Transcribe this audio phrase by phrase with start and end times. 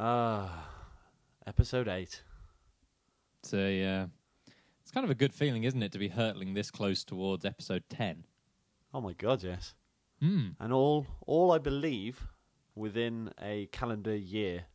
[0.00, 0.64] Ah,
[1.44, 2.22] episode eight.
[3.42, 4.06] It's a, uh,
[4.80, 7.82] it's kind of a good feeling, isn't it, to be hurtling this close towards episode
[7.88, 8.22] ten?
[8.94, 9.74] Oh my god, yes.
[10.20, 10.50] Hmm.
[10.60, 12.28] And all, all I believe,
[12.76, 14.66] within a calendar year.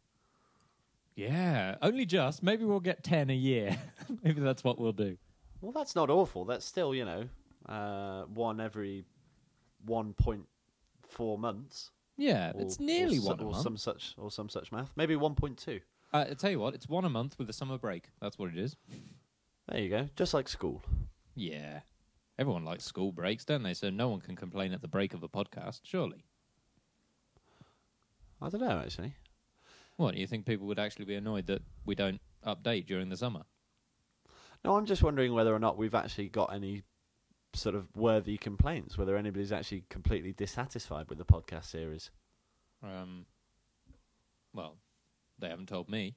[1.15, 2.43] Yeah, only just.
[2.43, 3.77] Maybe we'll get ten a year.
[4.23, 5.15] Maybe that's what we'll do.
[5.61, 6.43] Well, that's not awful.
[6.43, 7.29] That's still, you know,
[7.69, 9.05] uh, one every
[9.85, 10.47] one point
[11.07, 11.91] four months.
[12.17, 13.63] Yeah, or- it's nearly or, so- one a or month.
[13.63, 14.91] some such, or some such math.
[14.95, 15.79] Maybe one point two.
[16.13, 18.05] Uh, I tell you what, it's one a month with a summer break.
[18.21, 18.75] That's what it is.
[19.67, 20.09] There you go.
[20.15, 20.83] Just like school.
[21.35, 21.79] Yeah.
[22.37, 23.73] Everyone likes school breaks, don't they?
[23.73, 26.23] So no one can complain at the break of a podcast, surely.
[28.41, 29.13] I don't know actually.
[29.97, 33.17] What, do you think people would actually be annoyed that we don't update during the
[33.17, 33.43] summer?
[34.65, 36.83] No, I'm just wondering whether or not we've actually got any
[37.53, 38.97] sort of worthy complaints.
[38.97, 42.09] Whether anybody's actually completely dissatisfied with the podcast series.
[42.81, 43.25] Um,
[44.53, 44.77] well,
[45.39, 46.15] they haven't told me.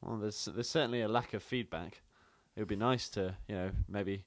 [0.00, 2.02] Well, there's there's certainly a lack of feedback.
[2.56, 4.24] It would be nice to, you know, maybe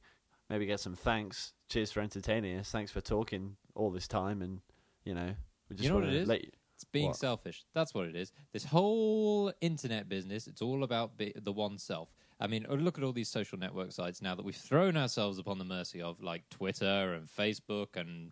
[0.49, 1.53] maybe get some thanks.
[1.69, 2.71] Cheers for entertaining us.
[2.71, 4.61] Thanks for talking all this time, and
[5.03, 5.33] you know,
[5.69, 6.27] we just you know it is?
[6.27, 7.17] Let you, It's being What?
[7.17, 7.65] selfish.
[7.73, 8.31] That's what it is.
[8.53, 12.09] This whole internet business, it's all about be- the one self.
[12.45, 15.39] I mean, oh, look at all these social network sites now that we've thrown ourselves
[15.39, 18.31] upon the mercy of, like Twitter and Facebook, and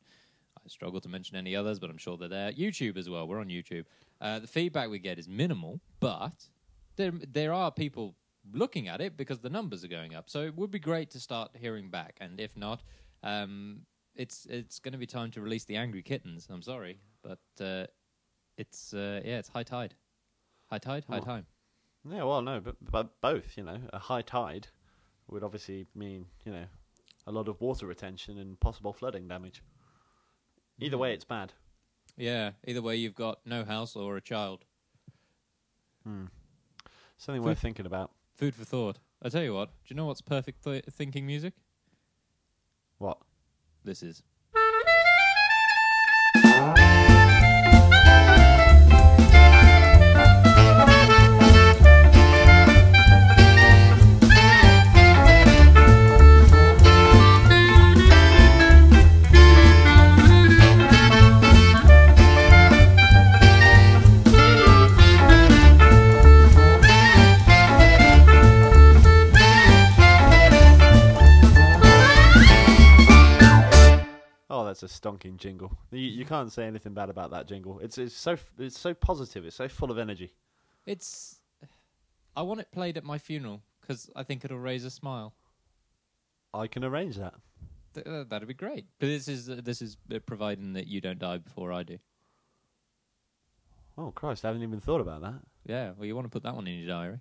[0.56, 2.52] I struggle to mention any others, but I'm sure they're there.
[2.52, 3.28] YouTube as well.
[3.28, 3.86] We're on YouTube.
[4.22, 6.47] Uh, the feedback we get is minimal, but
[6.95, 8.16] there there are people
[8.53, 10.30] looking at it because the numbers are going up.
[10.30, 12.84] So it would be great to start hearing back, and if not,
[13.23, 13.81] um,
[14.16, 16.47] it's it's going to be time to release the angry kittens.
[16.52, 17.88] I'm sorry, but uh,
[18.59, 19.95] it's uh, yeah, it's high tide,
[20.69, 21.22] high tide, high Oh.
[21.22, 21.45] time.
[22.09, 23.58] Yeah, well, no, but, but both.
[23.58, 24.68] You know, a high tide
[25.28, 26.66] would obviously mean you know
[27.26, 29.64] a lot of water retention and possible flooding damage.
[30.80, 31.54] Either way, it's bad.
[32.18, 34.66] Yeah, either way, you've got no house or a child.
[36.04, 36.26] Hmm.
[37.18, 38.12] Something Food- worth thinking about.
[38.36, 39.00] Food for thought.
[39.22, 39.70] I tell you what.
[39.70, 41.54] Do you know what's perfect th- thinking music?
[42.97, 43.19] What?
[43.84, 44.22] This is.
[75.03, 75.78] Stonking jingle.
[75.91, 77.80] You, you can't say anything bad about that jingle.
[77.80, 79.46] It's it's so it's so positive.
[79.46, 80.34] It's so full of energy.
[80.86, 81.40] It's.
[82.36, 85.34] I want it played at my funeral because I think it'll raise a smile.
[86.53, 87.34] I can arrange that.
[87.94, 88.86] Th- uh, that'd be great.
[89.00, 91.97] But this is uh, this is uh, providing that you don't die before I do.
[93.97, 95.42] Oh Christ, I haven't even thought about that.
[95.66, 95.92] Yeah.
[95.97, 97.19] Well, you want to put that one in your diary.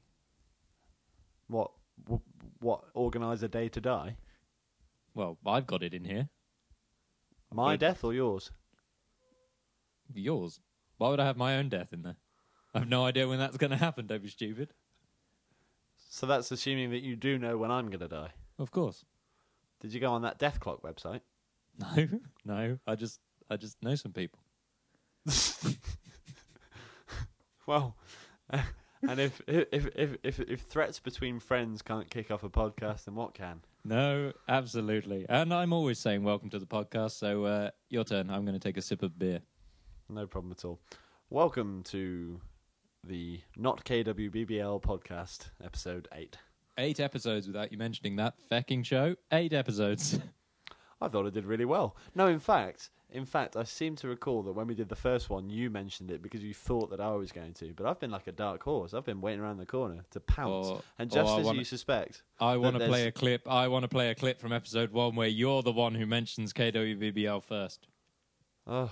[1.48, 1.72] What
[2.08, 4.16] wh- what organise a day to die?
[5.14, 6.28] Well, I've got it in here.
[7.52, 8.50] My death or yours?
[10.14, 10.60] Yours.
[10.98, 12.16] Why would I have my own death in there?
[12.74, 14.06] I have no idea when that's going to happen.
[14.06, 14.72] Don't be stupid.
[16.10, 18.30] So that's assuming that you do know when I'm going to die.
[18.58, 19.04] Of course.
[19.80, 21.20] Did you go on that death clock website?
[21.78, 22.08] No,
[22.44, 22.78] no.
[22.86, 23.20] I just,
[23.50, 24.40] I just know some people.
[27.66, 27.96] Well,
[28.50, 33.14] and if if, if if if threats between friends can't kick off a podcast, then
[33.14, 33.60] what can?
[33.84, 35.26] No, absolutely.
[35.28, 37.12] And I'm always saying welcome to the podcast.
[37.12, 38.30] So uh, your turn.
[38.30, 39.40] I'm going to take a sip of beer.
[40.08, 40.80] No problem at all.
[41.30, 42.40] Welcome to
[43.02, 46.36] the Not KWBBL podcast, episode eight.
[46.78, 49.16] Eight episodes without you mentioning that fecking show.
[49.32, 50.16] Eight episodes.
[51.00, 51.96] I thought it did really well.
[52.14, 55.28] No, in fact, in fact, I seem to recall that when we did the first
[55.28, 57.72] one, you mentioned it because you thought that I was going to.
[57.76, 58.94] But I've been like a dark horse.
[58.94, 60.66] I've been waiting around the corner to pounce.
[60.68, 63.46] Or- and just I as wanna- you suspect, I want to play a clip.
[63.46, 66.52] I want to play a clip from episode one where you're the one who mentions
[66.52, 67.86] KWBBL first.
[68.66, 68.90] oh,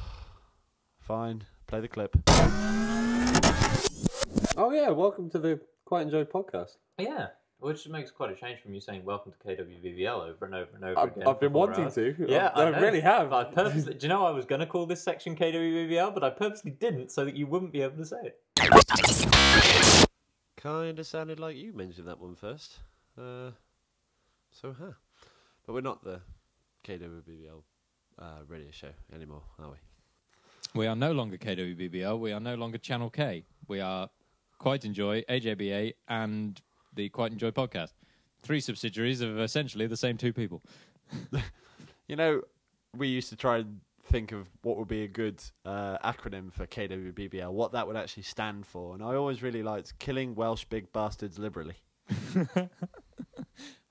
[0.99, 2.17] fine, play the clip.
[4.57, 6.77] Oh yeah, welcome to the Quite Enjoyed podcast.
[6.99, 7.29] Yeah,
[7.61, 10.85] which makes quite a change from you saying welcome to KWBBL over and over and
[10.85, 11.29] over I've, again.
[11.29, 11.95] I've been wanting hours.
[11.95, 12.15] to.
[12.27, 13.33] Yeah, I, I, I really have.
[13.33, 16.31] I purposely, do you know I was going to call this section KWBBL, but I
[16.31, 20.09] purposely didn't so that you wouldn't be able to say it.
[20.57, 22.79] Kind of sounded like you mentioned that one first.
[23.19, 23.51] Uh,
[24.51, 24.93] so, huh.
[25.67, 26.21] But we're not the
[26.85, 27.63] KWBBL
[28.19, 29.77] uh, radio show anymore, are we?
[30.75, 32.19] We are no longer KWBBL.
[32.19, 33.45] We are no longer Channel K.
[33.69, 34.09] We are
[34.59, 36.61] Quite Enjoy, AJBA, and
[36.95, 37.93] the Quite Enjoy podcast.
[38.43, 40.63] Three subsidiaries of essentially the same two people.
[42.11, 42.41] You know,
[42.97, 46.67] we used to try and think of what would be a good uh, acronym for
[46.67, 50.93] KWBBL, what that would actually stand for, and I always really liked killing Welsh big
[50.93, 51.77] bastards liberally.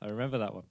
[0.02, 0.66] I remember that one.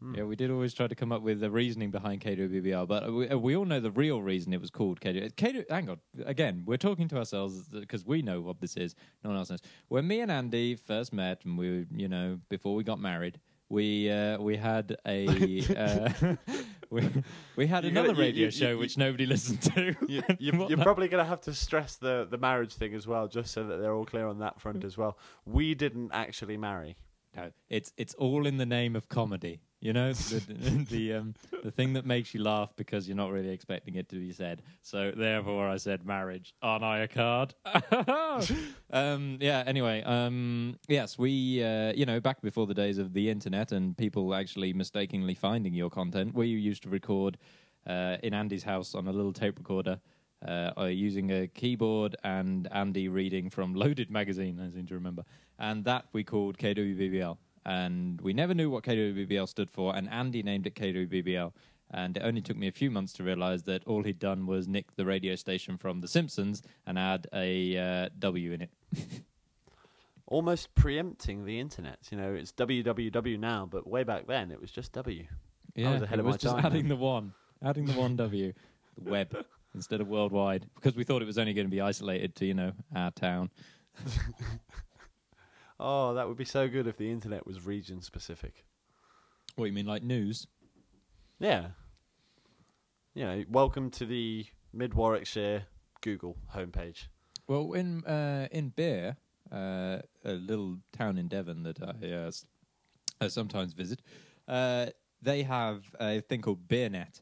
[0.00, 0.14] Hmm.
[0.14, 3.26] Yeah, we did always try to come up with the reasoning behind KWBBL, but we,
[3.34, 5.32] we all know the real reason it was called KW.
[5.34, 8.94] KW hang on, again, we're talking to ourselves because we know what this is.
[9.24, 9.60] No one else knows.
[9.88, 13.40] When me and Andy first met, and we, you know, before we got married,
[13.70, 15.26] we uh, we had a
[15.76, 16.36] uh,
[16.90, 17.02] we,
[17.56, 19.96] we had You another gotta- you- radio you- show which nobody listened to.
[20.08, 23.52] You, you're probably going to have to stress the, the marriage thing as well, just
[23.52, 25.18] so that they're all clear on that front as well.
[25.44, 26.96] We didn't actually marry.
[27.36, 29.60] No, it's it's all in the name of comedy.
[29.80, 33.50] You know, the the um, the thing that makes you laugh because you're not really
[33.50, 34.62] expecting it to be said.
[34.82, 36.52] So therefore, I said marriage.
[36.62, 37.54] Aren't I a card?
[38.90, 39.62] um, yeah.
[39.66, 43.96] Anyway, um, yes, we uh, you know back before the days of the internet and
[43.96, 47.38] people actually mistakenly finding your content, we used to record
[47.86, 50.00] uh, in Andy's house on a little tape recorder.
[50.46, 55.24] Uh, uh, using a keyboard and Andy reading from Loaded magazine, I seem to remember,
[55.58, 57.36] and that we called KWBBL.
[57.64, 61.52] And we never knew what KWBBL stood for, and Andy named it KWBBL.
[61.90, 64.68] And it only took me a few months to realize that all he'd done was
[64.68, 68.70] nick the radio station from The Simpsons and add a uh, W in it.
[70.26, 71.98] Almost preempting the internet.
[72.10, 75.24] You know, it's www now, but way back then it was just W.
[75.74, 76.88] Yeah, was ahead of was my just time, adding man.
[76.88, 77.32] the one,
[77.64, 78.52] adding the one W,
[79.02, 82.34] the web instead of worldwide, because we thought it was only going to be isolated
[82.36, 83.50] to you know our town.
[85.80, 88.64] Oh, that would be so good if the internet was region specific.
[89.54, 90.48] What you mean, like news?
[91.38, 91.68] Yeah.
[93.14, 95.66] You know, welcome to the Mid Warwickshire
[96.00, 97.06] Google homepage.
[97.46, 99.16] Well, in uh, in Beer,
[99.52, 102.30] uh, a little town in Devon that I, uh,
[103.20, 104.02] I sometimes visit,
[104.48, 104.86] uh,
[105.22, 107.20] they have a thing called BeerNet,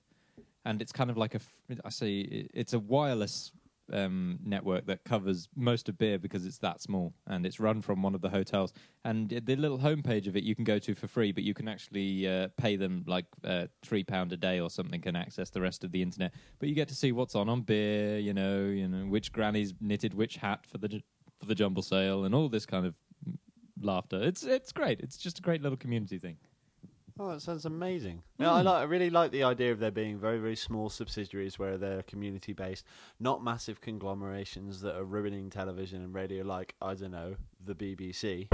[0.64, 1.40] and it's kind of like a
[1.84, 2.20] I say
[2.54, 3.52] it's a wireless
[3.92, 8.02] um, network that covers most of Beer because it's that small, and it's run from
[8.02, 8.72] one of the hotels.
[9.04, 11.68] And the little homepage of it you can go to for free, but you can
[11.68, 15.60] actually uh, pay them like uh, three pound a day or something, and access the
[15.60, 16.34] rest of the internet.
[16.58, 19.74] But you get to see what's on on Beer, you know, you know which granny's
[19.80, 21.00] knitted which hat for the
[21.38, 22.94] for the jumble sale, and all this kind of
[23.80, 24.20] laughter.
[24.22, 25.00] It's it's great.
[25.00, 26.36] It's just a great little community thing.
[27.18, 28.22] Oh, that sounds amazing.
[28.38, 31.58] Yeah, I, like, I really like the idea of there being very, very small subsidiaries
[31.58, 32.84] where they're community based,
[33.18, 38.48] not massive conglomerations that are ruining television and radio, like, I don't know, the BBC.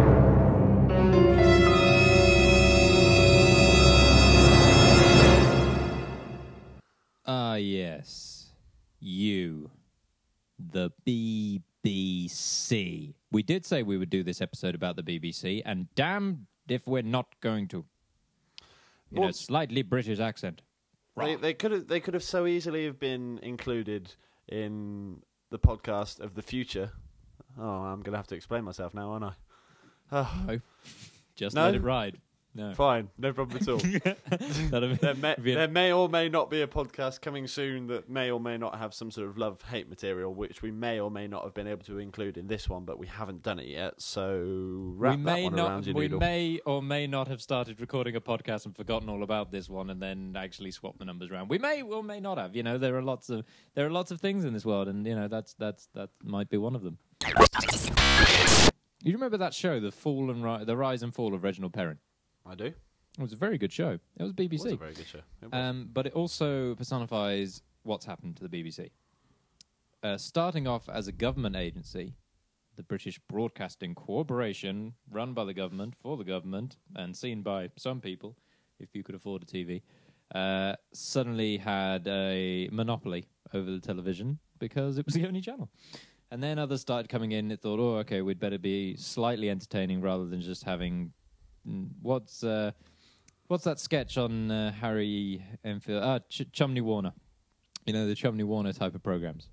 [7.27, 8.53] Ah, yes.
[9.01, 9.73] You.
[10.57, 13.15] The BBC.
[13.33, 17.03] We did say we would do this episode about the BBC, and damned if we're
[17.03, 17.85] not going to.
[19.13, 20.63] In Well- a slightly British accent.
[21.17, 24.15] They, they could have they could have so easily have been included
[24.49, 25.21] in
[25.51, 26.93] the podcast of the future.
[27.59, 29.33] Oh, I'm gonna have to explain myself now, aren't I?
[30.11, 30.61] Oh, No.
[31.35, 31.65] Just No?
[31.67, 32.19] let it ride.
[32.55, 32.75] No.
[32.75, 33.79] fine, no problem at all.
[34.71, 38.39] There, may, there may or may not be a podcast coming soon that may or
[38.41, 41.45] may not have some sort of love hate material, which we may or may not
[41.45, 44.01] have been able to include in this one, but we haven't done it yet.
[44.03, 45.69] So wrap we that may one not.
[45.71, 46.21] around your We noodle.
[46.21, 49.89] may or may not have started recording a podcast and forgotten all about this one,
[49.89, 51.49] and then actually swap the numbers around.
[51.49, 52.55] We may or may not have.
[52.55, 53.45] You know, there are lots of
[53.75, 56.51] there are lots of things in this world, and you know that's that's that might
[56.51, 56.99] be one of them.
[59.05, 61.99] You remember that show, the fall and ri- the rise and fall of Reginald Perrin?
[62.47, 62.67] I do.
[62.67, 63.99] It was a very good show.
[64.17, 64.53] It was BBC.
[64.53, 65.21] It was a very good show.
[65.43, 65.53] It was.
[65.53, 68.91] Um, but it also personifies what's happened to the BBC.
[70.03, 72.15] Uh, starting off as a government agency,
[72.77, 78.01] the British Broadcasting Corporation, run by the government, for the government, and seen by some
[78.01, 78.37] people,
[78.81, 79.83] if you could afford a TV,
[80.35, 85.69] uh, suddenly had a monopoly over the television because it was the only channel.
[86.31, 87.51] And then others started coming in.
[87.51, 91.13] It thought, oh, okay, we'd better be slightly entertaining rather than just having
[92.01, 92.73] what's uh,
[93.49, 96.03] what's that sketch on uh, Harry Enfield?
[96.03, 97.13] Ah, Ch- Cholmondley-Warner.
[97.87, 99.49] You know the Cholmondley-Warner type of programs,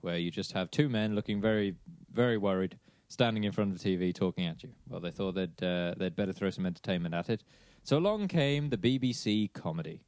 [0.00, 1.74] where you just have two men looking very,
[2.12, 4.70] very worried, standing in front of the TV talking at you.
[4.88, 7.42] Well, they thought they'd uh, they'd better throw some entertainment at it.
[7.82, 10.02] So along came the BBC comedy.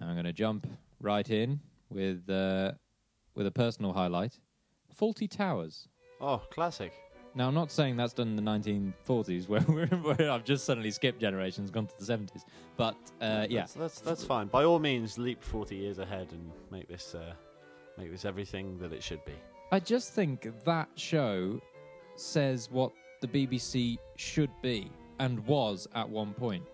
[0.00, 0.66] Now I'm going to jump
[1.00, 2.72] right in with uh,
[3.34, 4.38] with a personal highlight:
[4.98, 5.88] Fawlty Towers.
[6.20, 6.92] oh, classic.
[7.36, 10.90] Now, I'm not saying that's done in the 1940s, where, we're, where I've just suddenly
[10.90, 12.44] skipped generations, gone to the 70s.
[12.76, 14.48] But uh, yeah, That's, that's that's fine.
[14.48, 17.34] By all means, leap forty years ahead and make this uh,
[17.96, 19.34] make this everything that it should be.
[19.70, 21.60] I just think that show
[22.16, 26.64] says what the BBC should be and was at one point.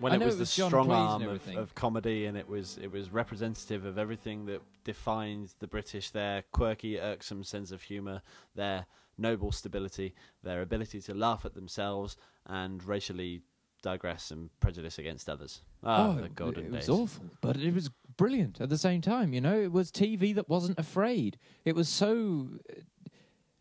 [0.00, 2.48] when I it was it the was John strong arm of, of comedy, and it
[2.48, 7.82] was it was representative of everything that defines the British: their quirky, irksome sense of
[7.82, 8.22] humour,
[8.56, 8.86] their
[9.20, 13.42] noble stability, their ability to laugh at themselves, and racially
[13.82, 15.62] digress and prejudice against others.
[15.82, 16.88] Ah, the it- golden it days.
[16.88, 19.32] was awful, but it was brilliant at the same time.
[19.32, 21.38] You know, it was TV that wasn't afraid.
[21.64, 22.48] It was so.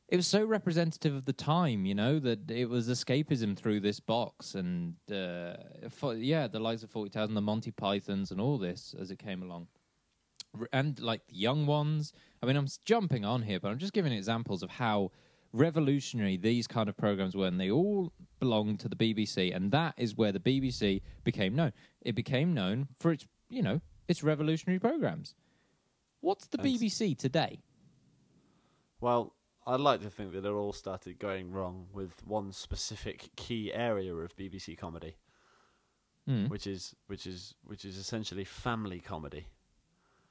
[0.07, 3.99] It was so representative of the time, you know, that it was escapism through this
[3.99, 5.53] box, and uh,
[5.91, 9.19] for, yeah, the likes of Forty Thousand, the Monty Pythons, and all this as it
[9.19, 9.67] came along,
[10.73, 12.11] and like the young ones.
[12.41, 15.11] I mean, I'm jumping on here, but I'm just giving examples of how
[15.53, 19.93] revolutionary these kind of programs were, and they all belonged to the BBC, and that
[19.97, 21.73] is where the BBC became known.
[22.01, 25.35] It became known for its, you know, its revolutionary programs.
[26.21, 27.59] What's the And- BBC today?
[29.01, 29.33] Well,
[29.65, 34.13] I'd like to think that it all started going wrong with one specific key area
[34.15, 35.15] of BBC comedy,
[36.25, 36.47] Hmm.
[36.47, 39.47] which is which is which is essentially family comedy.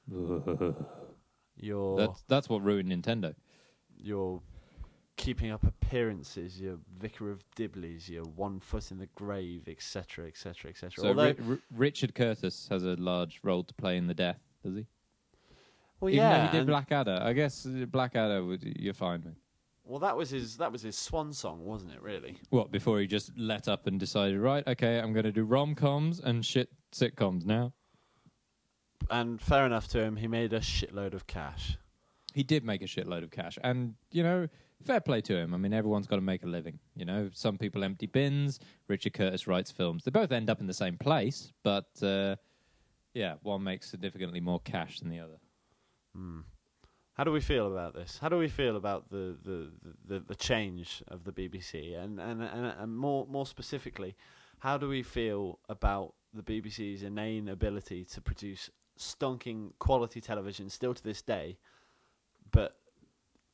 [1.61, 3.35] Your That's that's what ruined Nintendo.
[3.97, 4.41] your
[5.19, 10.71] keeping up appearances, your Vicar of Dibley's, your one foot in the grave, etc., etc.,
[10.71, 10.91] etc.
[10.97, 14.77] So Although, Ri- Richard Curtis has a large role to play in the death, does
[14.77, 14.87] he?
[16.01, 19.35] well, Even though yeah, he did Blackadder, I guess Blackadder would you're fine with.
[19.85, 22.01] well, that was his that was his swan song, wasn't it?
[22.01, 22.39] Really?
[22.51, 24.67] What before he just let up and decided, right?
[24.67, 27.73] Okay, I'm going to do rom coms and shit sitcoms now.
[29.11, 31.77] And fair enough to him, he made a shitload of cash.
[32.35, 34.49] He did make a shitload of cash, and you know,
[34.85, 35.55] fair play to him.
[35.55, 36.79] I mean, everyone's got to make a living.
[36.95, 38.61] You know, some people empty bins.
[38.89, 40.05] Richard Curtis writes films.
[40.05, 42.37] They both end up in the same place, but uh,
[43.15, 45.39] yeah, one makes significantly more cash than the other.
[46.15, 46.41] Hmm.
[47.15, 48.17] How do we feel about this?
[48.21, 49.73] How do we feel about the the,
[50.07, 54.15] the, the change of the BBC, and, and and and more more specifically,
[54.61, 60.95] how do we feel about the BBC's inane ability to produce stonking quality television still
[60.95, 61.59] to this day,
[62.53, 62.77] but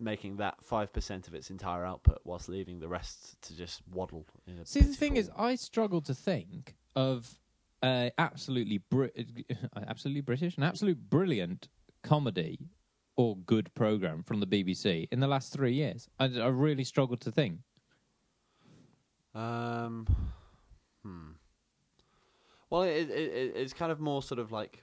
[0.00, 4.26] making that five percent of its entire output, whilst leaving the rest to just waddle.
[4.64, 7.38] See, the thing is, I struggle to think of
[7.82, 9.14] uh, absolutely Brit-
[9.88, 11.68] absolutely British, an absolute brilliant
[12.02, 12.58] comedy
[13.16, 16.08] or good program from the BBC in the last three years.
[16.18, 17.60] I, I really struggled to think.
[19.34, 20.06] Um,
[21.02, 21.32] hmm.
[22.70, 24.82] Well, it, it, it it's kind of more sort of like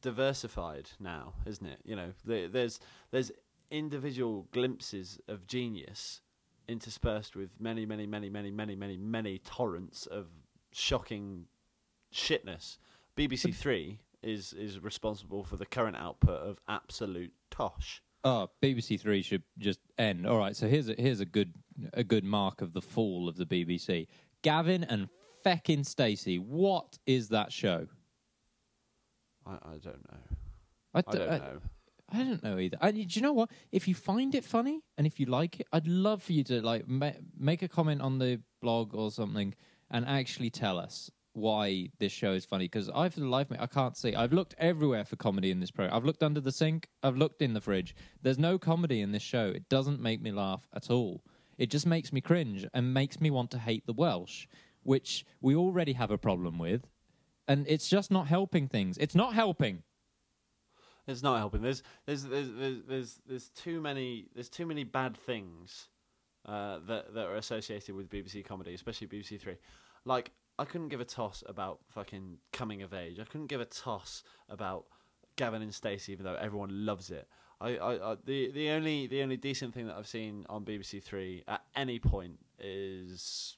[0.00, 1.78] diversified now, isn't it?
[1.84, 3.30] You know, there, there's there's
[3.70, 6.20] individual glimpses of genius
[6.68, 10.26] interspersed with many, many, many, many, many, many, many torrents of
[10.72, 11.46] shocking
[12.12, 12.78] shitness.
[13.16, 18.02] BBC Three is is responsible for the current output of absolute tosh.
[18.24, 20.26] Ah, oh, BBC Three should just end.
[20.26, 21.54] All right, so here's a, here's a good
[21.94, 24.06] a good mark of the fall of the BBC.
[24.42, 25.08] Gavin and
[25.44, 26.38] feckin' Stacey.
[26.38, 27.86] What is that show?
[29.46, 30.18] I, I don't know.
[30.94, 31.60] I, I d- don't know.
[32.10, 32.78] I don't know either.
[32.80, 33.50] I, do you know what?
[33.70, 36.62] If you find it funny and if you like it, I'd love for you to
[36.62, 39.54] like ma- make a comment on the blog or something
[39.90, 42.64] and actually tell us why this show is funny.
[42.64, 44.14] Because I, for the life of me, I can't see.
[44.14, 45.94] I've looked everywhere for comedy in this program.
[45.94, 46.88] I've looked under the sink.
[47.02, 47.94] I've looked in the fridge.
[48.22, 49.52] There's no comedy in this show.
[49.54, 51.22] It doesn't make me laugh at all.
[51.58, 54.46] It just makes me cringe and makes me want to hate the Welsh,
[54.82, 56.86] which we already have a problem with.
[57.46, 58.96] And it's just not helping things.
[58.98, 59.82] It's not helping.
[61.08, 61.62] It's not helping.
[61.62, 65.88] There's there's there's there's there's, there's too many there's too many bad things
[66.46, 69.56] uh, that that are associated with BBC comedy, especially BBC Three.
[70.04, 73.18] Like I couldn't give a toss about fucking coming of age.
[73.18, 74.84] I couldn't give a toss about
[75.36, 77.26] Gavin and Stacey, even though everyone loves it.
[77.60, 81.02] I, I, I the the only the only decent thing that I've seen on BBC
[81.02, 83.56] Three at any point is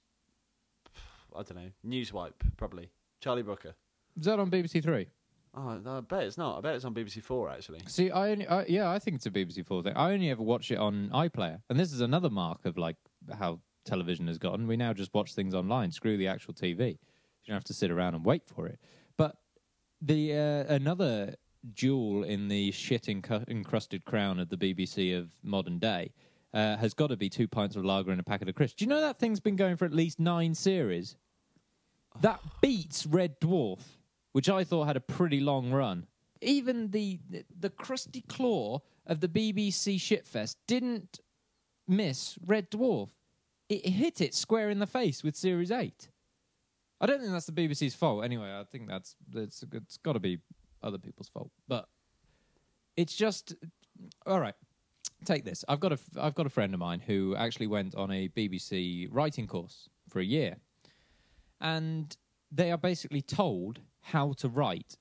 [1.35, 2.90] I don't know Newswipe probably
[3.21, 3.75] Charlie Brooker.
[4.16, 5.09] Is that on BBC Three?
[5.54, 6.59] Oh, I bet it's not.
[6.59, 7.80] I bet it's on BBC Four actually.
[7.87, 9.97] See, I only, I, yeah, I think it's a BBC Four thing.
[9.97, 12.97] I only ever watch it on iPlayer, and this is another mark of like
[13.37, 14.66] how television has gotten.
[14.66, 15.90] We now just watch things online.
[15.90, 16.90] Screw the actual TV.
[16.90, 16.99] You
[17.49, 18.78] don't have to sit around and wait for it.
[19.16, 19.37] But
[20.00, 21.35] the uh, another
[21.73, 26.12] jewel in the shit encrusted crown of the BBC of modern day
[26.54, 28.78] uh, has got to be two pints of lager and a packet of crisps.
[28.78, 31.16] Do you know that thing's been going for at least nine series?
[32.21, 33.80] That beats Red Dwarf,
[34.33, 36.07] which I thought had a pretty long run.
[36.41, 37.21] Even the
[37.59, 41.21] the crusty claw of the BBC shitfest didn't
[41.87, 43.11] miss Red Dwarf.
[43.69, 46.09] It hit it square in the face with Series Eight.
[47.01, 48.25] I don't think that's the BBC's fault.
[48.25, 50.39] Anyway, I think that's it's it's got to be
[50.83, 51.51] other people's fault.
[51.69, 51.89] But
[52.97, 53.55] it's just
[54.27, 54.55] all right.
[55.25, 55.65] Take this.
[55.69, 59.09] I've got a I've got a friend of mine who actually went on a BBC
[59.11, 60.57] writing course for a year,
[61.61, 62.17] and
[62.51, 64.97] they are basically told how to write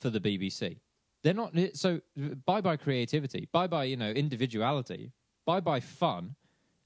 [0.00, 0.78] for the BBC.
[1.22, 2.00] They're not eh, so
[2.46, 5.12] bye bye creativity, bye bye you know individuality,
[5.44, 6.36] bye bye fun.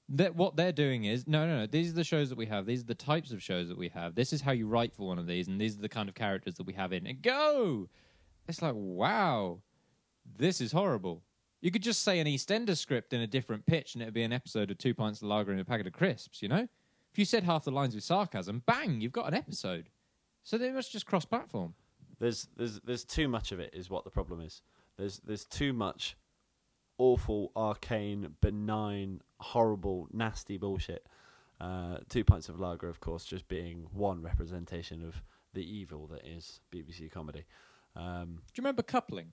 [0.09, 1.65] That what they're doing is no, no, no.
[1.65, 2.65] These are the shows that we have.
[2.65, 4.15] These are the types of shows that we have.
[4.15, 6.15] This is how you write for one of these, and these are the kind of
[6.15, 7.07] characters that we have in.
[7.07, 7.89] And go.
[8.47, 9.61] It's like wow,
[10.37, 11.23] this is horrible.
[11.61, 14.33] You could just say an EastEnders script in a different pitch, and it'd be an
[14.33, 16.41] episode of Two Pints of Lager and a Packet of Crisps.
[16.41, 16.67] You know,
[17.13, 19.89] if you said half the lines with sarcasm, bang, you've got an episode.
[20.43, 21.73] So they must just cross-platform.
[22.19, 23.71] There's there's there's too much of it.
[23.73, 24.61] Is what the problem is.
[24.97, 26.15] There's there's too much
[26.97, 31.05] awful, arcane, benign, horrible, nasty bullshit.
[31.59, 35.21] Uh, two pints of lager, of course, just being one representation of
[35.53, 37.45] the evil that is BBC comedy.
[37.95, 39.31] Um, Do you remember coupling?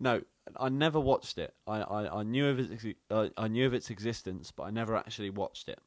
[0.00, 0.22] no,
[0.58, 1.54] I never watched it.
[1.66, 4.70] I, I, I knew of its exi- uh, I knew of its existence, but I
[4.70, 5.78] never actually watched it.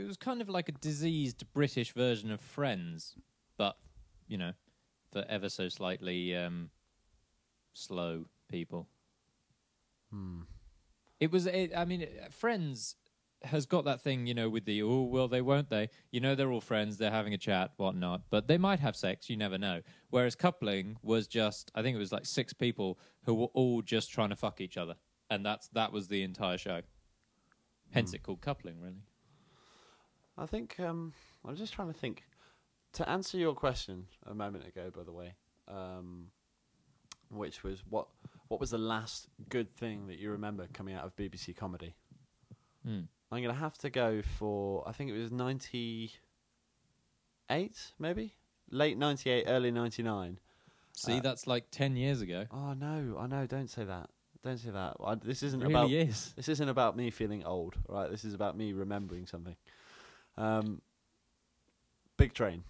[0.00, 3.14] It was kind of like a diseased British version of Friends,
[3.56, 3.76] but
[4.28, 4.52] you know,
[5.12, 6.70] for ever so slightly um,
[7.72, 8.88] slow people.
[10.10, 10.42] Hmm.
[11.18, 11.46] It was.
[11.46, 12.96] It, I mean, Friends
[13.42, 15.88] has got that thing, you know, with the oh well, they won't they?
[16.10, 19.30] You know, they're all friends, they're having a chat, whatnot, but they might have sex.
[19.30, 19.80] You never know.
[20.10, 24.10] Whereas coupling was just, I think it was like six people who were all just
[24.10, 24.94] trying to fuck each other,
[25.30, 26.80] and that's that was the entire show.
[27.92, 29.02] Hence, it called coupling, really.
[30.40, 31.12] I think um,
[31.46, 32.24] I'm just trying to think.
[32.94, 35.34] To answer your question a moment ago, by the way,
[35.68, 36.26] um,
[37.30, 38.08] which was what
[38.48, 41.94] what was the last good thing that you remember coming out of BBC comedy?
[42.84, 43.02] Hmm.
[43.30, 46.12] I'm gonna have to go for I think it was ninety
[47.48, 48.32] eight, maybe
[48.70, 50.40] late ninety eight, early ninety nine.
[50.96, 52.46] See, Uh, that's like ten years ago.
[52.50, 53.46] Oh no, I know.
[53.46, 54.10] Don't say that.
[54.42, 54.96] Don't say that.
[55.04, 56.32] I, this isn't really about is.
[56.34, 58.10] this isn't about me feeling old, right?
[58.10, 59.54] This is about me remembering something.
[60.36, 60.80] Um,
[62.16, 62.62] Big Train.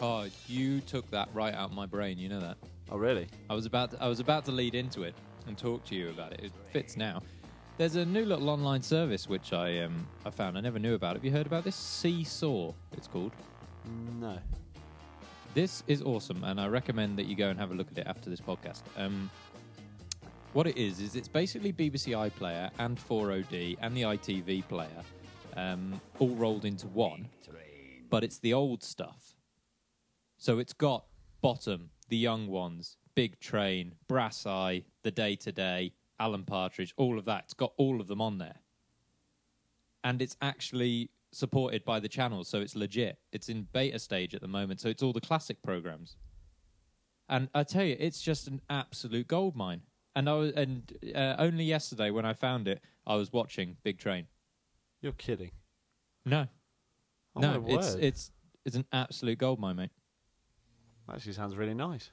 [0.00, 2.18] Oh, you took that right out of my brain.
[2.18, 2.56] You know that.
[2.90, 3.28] Oh really?
[3.48, 5.14] I was about to, I was about to lead into it
[5.46, 6.40] and talk to you about it.
[6.44, 7.22] It fits now.
[7.78, 10.58] There's a new little online service which I um I found.
[10.58, 11.16] I never knew about.
[11.16, 11.76] Have you heard about this?
[11.76, 12.72] Seesaw.
[12.92, 13.32] It's called.
[14.20, 14.38] No.
[15.54, 18.06] This is awesome, and I recommend that you go and have a look at it
[18.06, 18.82] after this podcast.
[18.96, 19.30] Um,
[20.54, 25.02] what it is is it's basically BBC iPlayer and 4OD and the ITV player,
[25.56, 27.28] um, all rolled into one.
[28.10, 29.36] But it's the old stuff.
[30.36, 31.06] So it's got
[31.40, 37.18] bottom, the young ones, Big Train, Brass Eye, the Day to Day, Alan Partridge, all
[37.18, 37.44] of that.
[37.44, 38.56] It's got all of them on there,
[40.04, 43.18] and it's actually supported by the channel, so it's legit.
[43.32, 46.16] It's in beta stage at the moment, so it's all the classic programs.
[47.28, 49.82] And I tell you, it's just an absolute gold mine.
[50.14, 53.98] And I was, and uh, only yesterday when I found it, I was watching Big
[53.98, 54.26] Train.
[55.02, 55.50] You're kidding.
[56.24, 56.46] No,
[57.36, 58.04] Oh, no, my it's word.
[58.04, 58.30] it's
[58.64, 59.90] it's an absolute gold mine, mate.
[61.12, 62.10] actually sounds really nice.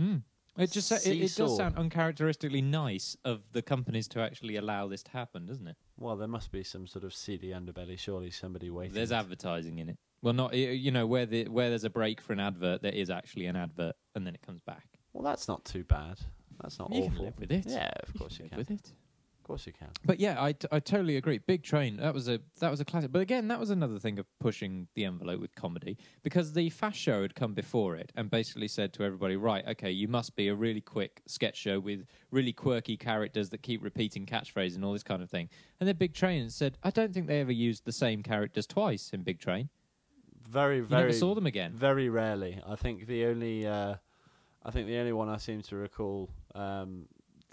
[0.00, 0.22] Mm.
[0.56, 1.46] It just it, it Seesaw.
[1.46, 5.76] does sound uncharacteristically nice of the companies to actually allow this to happen, doesn't it?
[5.98, 7.98] Well, there must be some sort of seedy underbelly.
[7.98, 8.94] Surely somebody waiting.
[8.94, 9.98] There's advertising in it.
[10.22, 13.10] Well, not you know where the where there's a break for an advert, there is
[13.10, 14.86] actually an advert, and then it comes back.
[15.12, 16.18] Well, that's not too bad.
[16.62, 17.16] That's not you awful.
[17.16, 17.66] can live with it.
[17.66, 18.58] Yeah, of course you live can.
[18.58, 18.92] with it.
[19.44, 19.88] Of course you can.
[20.06, 21.36] But yeah, I, t- I totally agree.
[21.36, 23.12] Big Train that was a that was a classic.
[23.12, 26.96] But again, that was another thing of pushing the envelope with comedy because the Fast
[26.98, 30.48] Show had come before it and basically said to everybody, right, okay, you must be
[30.48, 34.94] a really quick sketch show with really quirky characters that keep repeating catchphrases and all
[34.94, 35.50] this kind of thing.
[35.78, 39.10] And then Big Train said, I don't think they ever used the same characters twice
[39.12, 39.68] in Big Train.
[40.48, 41.02] Very, You very.
[41.02, 41.72] never saw them again.
[41.74, 42.62] Very rarely.
[42.66, 43.66] I think the only.
[43.66, 43.96] Uh,
[44.62, 47.08] I think the only one I seem to recall um,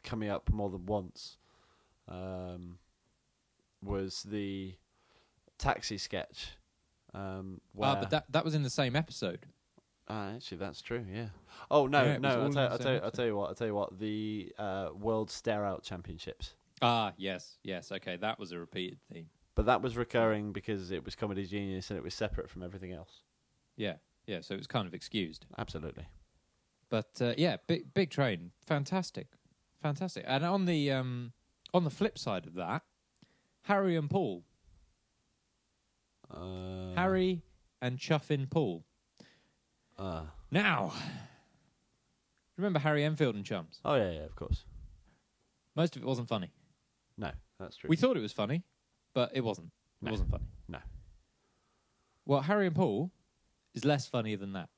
[0.06, 1.36] coming up more than once
[2.08, 2.78] um,
[3.84, 4.76] was the
[5.58, 6.58] taxi sketch.
[7.14, 9.46] Um, Ah, but that that was in the same episode.
[10.08, 11.06] Ah, actually, that's true.
[11.12, 11.28] Yeah.
[11.70, 12.30] Oh no, Yeah, no.
[12.44, 13.50] I'll tell, I'll, tell, I'll tell you what.
[13.50, 14.00] I'll tell you what.
[14.00, 16.56] The uh, World Stare Out Championships.
[16.82, 19.28] Ah, yes, yes, okay, that was a repeated theme.
[19.54, 22.92] But that was recurring because it was Comedy Genius and it was separate from everything
[22.92, 23.22] else.
[23.78, 25.46] Yeah, yeah, so it was kind of excused.
[25.58, 26.08] Absolutely.
[26.90, 29.28] But uh, yeah, big big train, fantastic,
[29.82, 30.24] fantastic.
[30.28, 31.34] And on the um,
[31.74, 32.84] on the flip side of that,
[33.64, 34.44] Harry and Paul,
[36.30, 37.44] Uh, Harry
[37.82, 38.86] and Chuffin Paul.
[39.98, 40.94] Uh, Now,
[42.58, 43.80] remember Harry Enfield and Chums?
[43.86, 44.66] oh yeah, yeah, of course.
[45.76, 46.52] Most of it wasn't funny.
[47.18, 47.90] No, that's true.
[47.90, 48.64] We thought it was funny,
[49.14, 49.72] but it wasn't.
[50.02, 50.12] It No.
[50.12, 50.46] wasn't funny.
[50.68, 50.80] No.
[52.26, 53.12] Well, Harry and Paul
[53.74, 54.70] is less funny than that.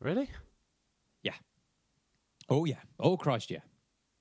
[0.00, 0.30] really?
[1.22, 1.34] Yeah.
[2.48, 2.80] Oh yeah.
[2.98, 3.60] Oh Christ, yeah.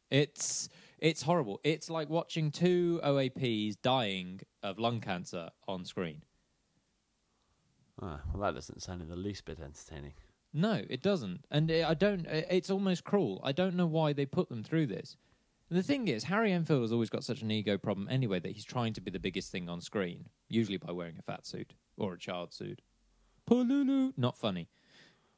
[0.10, 0.68] It's
[1.02, 1.60] it's horrible.
[1.64, 6.22] It's like watching two OAPs dying of lung cancer on screen.
[8.02, 10.14] Ah, well, that doesn't sound in the least bit entertaining.
[10.54, 11.46] No, it doesn't.
[11.52, 12.26] And I I don't.
[12.28, 13.42] i- It's almost cruel.
[13.44, 15.18] I don't know why they put them through this.
[15.70, 18.54] And the thing is, Harry Enfield has always got such an ego problem anyway that
[18.54, 21.74] he's trying to be the biggest thing on screen, usually by wearing a fat suit
[21.98, 22.82] or a child suit.
[23.46, 24.14] Poor Lulu.
[24.18, 24.70] Not funny.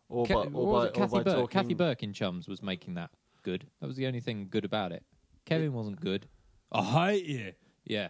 [0.08, 0.90] Or Ca- by, or by, it?
[0.90, 1.36] or Kathy by Burke.
[1.36, 1.48] talking.
[1.62, 3.10] Kathy Burke in Chums was making that
[3.44, 3.68] good.
[3.82, 5.04] That was the only thing good about it.
[5.46, 6.28] Kevin wasn't good.
[6.72, 7.54] I hate you.
[7.86, 8.10] Yeah,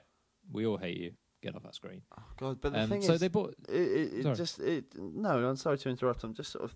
[0.52, 1.14] we all hate you.
[1.42, 2.02] Get off our screen.
[2.18, 3.56] Oh, God, but the Um, thing so is, they bought.
[3.68, 4.94] it, it, it just it.
[4.96, 6.24] No, I'm sorry to interrupt.
[6.24, 6.76] I'm just sort of.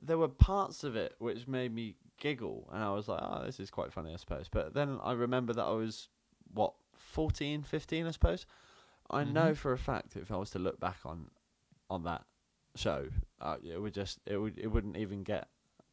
[0.00, 3.60] There were parts of it which made me giggle, and I was like, "Oh, this
[3.60, 6.08] is quite funny, I suppose." But then I remember that I was
[6.52, 8.46] what 14, 15, I suppose.
[9.10, 9.56] I know Mhm.
[9.56, 11.30] for a fact if I was to look back on
[11.90, 12.24] on that
[12.76, 13.08] show,
[13.40, 15.48] uh, it would just it would it wouldn't even get.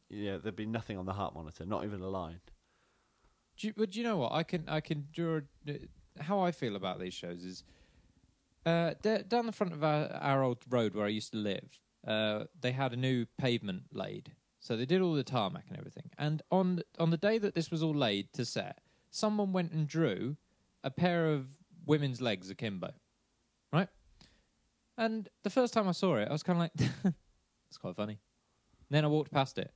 [0.08, 2.40] Yeah, there'd be nothing on the heart monitor, not even a line.
[3.62, 5.38] Do you, but you know what I can I can draw
[6.18, 7.62] how I feel about these shows is
[8.66, 11.78] uh, d- down the front of our, our old road where I used to live.
[12.04, 16.10] Uh, they had a new pavement laid, so they did all the tarmac and everything.
[16.18, 18.80] And on on the day that this was all laid to set,
[19.12, 20.36] someone went and drew
[20.82, 21.46] a pair of
[21.86, 22.90] women's legs akimbo,
[23.72, 23.88] right?
[24.98, 27.14] And the first time I saw it, I was kind of like,
[27.70, 28.18] "It's quite funny."
[28.90, 29.72] then I walked past it.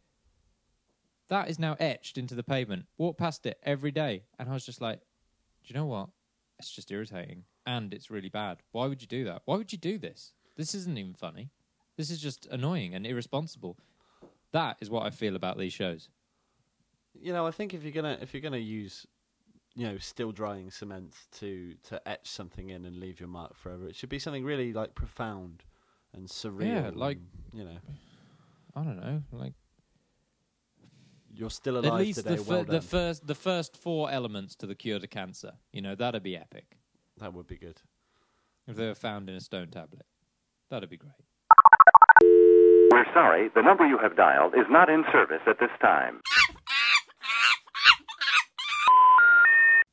[1.28, 2.86] That is now etched into the pavement.
[2.98, 6.08] Walk past it every day, and I was just like, "Do you know what?
[6.58, 8.62] It's just irritating, and it's really bad.
[8.72, 9.42] Why would you do that?
[9.44, 10.32] Why would you do this?
[10.56, 11.50] This isn't even funny.
[11.96, 13.76] This is just annoying and irresponsible."
[14.52, 16.08] That is what I feel about these shows.
[17.14, 19.06] You know, I think if you're gonna if you're gonna use,
[19.74, 23.88] you know, still drying cement to to etch something in and leave your mark forever,
[23.88, 25.64] it should be something really like profound
[26.12, 26.66] and surreal.
[26.68, 27.78] Yeah, like- and, you know,
[28.74, 29.54] I don't know, like
[31.36, 32.36] you're still alive at least today.
[32.36, 35.52] the, fir- well the first the first four elements to the cure to cancer.
[35.72, 36.76] You know, that'd be epic
[37.18, 37.80] that would be good.
[38.66, 40.04] if they were found in a stone tablet.
[40.70, 41.12] That'd be great.
[42.92, 46.20] We're sorry, the number you have dialed is not in service at this time.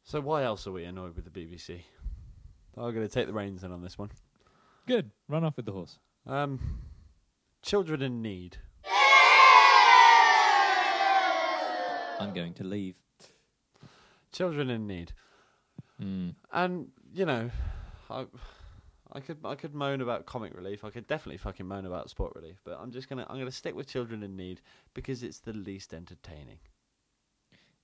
[0.04, 1.82] So why else are we annoyed with the BBC?
[2.78, 4.12] I'm going to take the reins in on this one.
[4.88, 5.12] Good.
[5.28, 5.98] Run off with the horse.
[6.28, 6.60] Um,
[7.62, 8.58] children in need.
[12.24, 12.96] I'm going to leave.
[14.32, 15.12] Children in need.
[16.02, 16.36] Mm.
[16.52, 17.52] And you know,
[18.10, 18.26] I,
[19.12, 20.84] I could I could moan about comic relief.
[20.84, 22.60] I could definitely fucking moan about sport relief.
[22.64, 24.62] But I'm just gonna I'm gonna stick with children in need
[24.94, 26.60] because it's the least entertaining.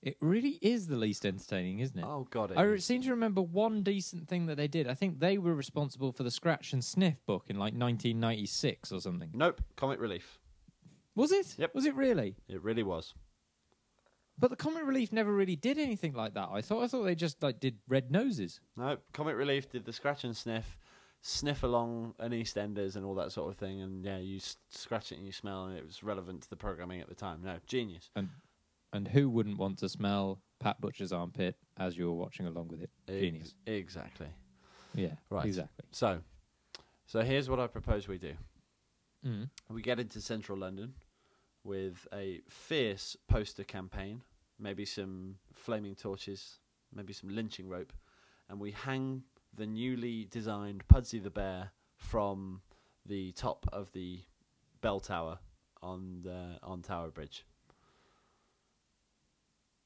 [0.02, 2.04] It really is the least entertaining, isn't it?
[2.04, 2.84] Oh god, it I is.
[2.84, 4.88] seem to remember one decent thing that they did.
[4.88, 9.00] I think they were responsible for the Scratch and Sniff book in like 1996 or
[9.00, 9.30] something.
[9.34, 10.38] Nope, comic relief.
[11.14, 11.54] Was it?
[11.58, 11.74] Yep.
[11.74, 12.36] Was it really?
[12.48, 13.14] It really was.
[14.40, 16.48] But the Comic Relief never really did anything like that.
[16.50, 18.60] I thought I thought they just like did red noses.
[18.76, 20.78] No, comic relief did the scratch and sniff,
[21.20, 23.82] sniff along an EastEnders and all that sort of thing.
[23.82, 26.56] And yeah, you s- scratch it and you smell, and it was relevant to the
[26.56, 27.42] programming at the time.
[27.44, 28.10] No, genius.
[28.92, 32.82] And who wouldn't want to smell Pat Butcher's armpit as you were watching along with
[32.82, 32.90] it?
[33.08, 33.54] Genius.
[33.66, 34.26] Ex- exactly.
[34.94, 35.12] Yeah.
[35.28, 35.44] Right.
[35.44, 35.84] Exactly.
[35.92, 36.18] So,
[37.06, 38.32] so here's what I propose we do.
[39.24, 39.50] Mm.
[39.68, 40.94] We get into central London
[41.62, 44.22] with a fierce poster campaign,
[44.60, 46.58] maybe some flaming torches,
[46.94, 47.92] maybe some lynching rope,
[48.48, 49.22] and we hang
[49.56, 52.62] the newly designed Pudsey the Bear from
[53.06, 54.20] the top of the
[54.80, 55.38] bell tower
[55.82, 57.44] on the, on Tower Bridge.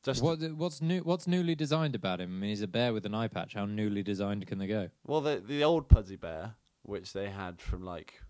[0.02, 1.00] Just What, what's new?
[1.00, 2.36] What's newly designed about him?
[2.36, 3.54] I mean, he's a bear with an eye patch.
[3.54, 4.90] How newly designed can they go?
[5.06, 8.20] well, the the old Pudsey Bear, which they had from like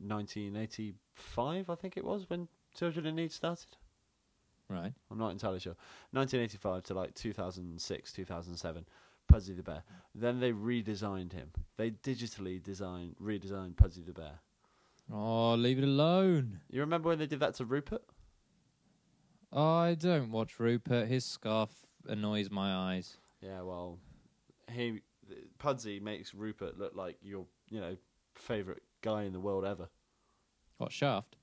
[0.00, 3.76] 1985, I think it was when Children in Need started.
[4.74, 4.92] Right.
[5.10, 5.76] I'm not entirely sure.
[6.10, 8.84] 1985 to like 2006, 2007.
[9.32, 9.82] Pudsey the Bear.
[10.14, 11.50] Then they redesigned him.
[11.78, 14.40] They digitally designed, redesigned Pudsey the Bear.
[15.12, 16.60] Oh, leave it alone.
[16.70, 18.02] You remember when they did that to Rupert?
[19.52, 21.08] I don't watch Rupert.
[21.08, 21.70] His scarf
[22.08, 23.16] annoys my eyes.
[23.40, 23.98] Yeah, well,
[24.70, 25.00] he
[25.58, 27.96] Pudsey makes Rupert look like your, you know,
[28.34, 29.88] favorite guy in the world ever,
[30.78, 31.36] What Shaft?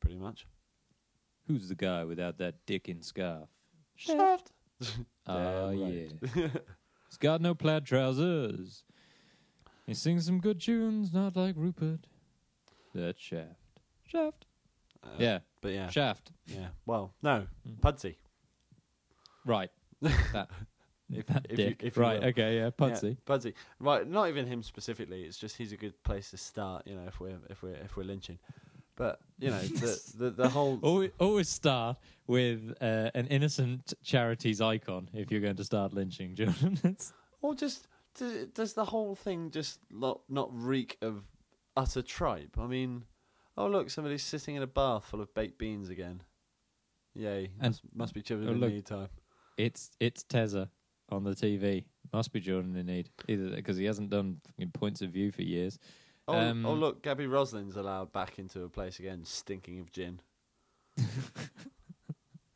[0.00, 0.46] pretty much.
[1.50, 3.48] Who's the guy without that dick in scarf?
[3.96, 4.52] Shaft.
[5.26, 6.48] Oh Damn yeah.
[7.08, 8.84] He's got no plaid trousers.
[9.86, 12.06] He sings some good tunes, not like Rupert.
[12.94, 13.80] That Shaft.
[14.06, 14.46] Shaft.
[15.02, 16.30] Uh, yeah, but yeah, Shaft.
[16.46, 16.68] yeah.
[16.86, 17.80] Well, no, Mm.
[17.80, 18.14] Pudsey.
[19.44, 19.70] Right.
[20.32, 20.48] That.
[21.12, 21.80] If- that if you- dick.
[21.82, 22.20] if right.
[22.20, 22.28] will.
[22.28, 22.58] Okay.
[22.58, 22.70] Yeah.
[22.70, 23.08] Pudsey.
[23.08, 23.54] Yeah, Pudsey.
[23.80, 25.22] Right, not even him specifically.
[25.24, 26.86] It's just he's a good place to start.
[26.86, 28.38] You know, if we're if we're if we're lynching,
[29.00, 30.78] but you know the the, the whole.
[30.82, 36.34] Always, always start with uh, an innocent charity's icon if you're going to start lynching,
[36.34, 36.78] Jordan.
[37.42, 41.22] Or just d- does the whole thing just not not reek of
[41.74, 42.58] utter tripe.
[42.58, 43.04] I mean,
[43.56, 46.22] oh look, somebody's sitting in a bath full of baked beans again.
[47.14, 47.48] Yay!
[47.58, 48.72] And- must, must be children oh, in look.
[48.72, 49.08] need time.
[49.56, 50.68] It's it's Tezza
[51.08, 51.84] on the TV.
[52.12, 54.42] Must be Jordan in need, either because he hasn't done
[54.74, 55.78] points of view for years.
[56.30, 60.20] Oh, Um, oh look, Gabby Roslin's allowed back into a place again, stinking of gin.